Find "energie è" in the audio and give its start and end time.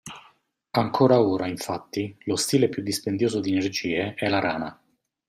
3.51-4.29